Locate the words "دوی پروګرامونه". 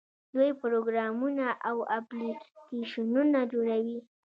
0.33-1.45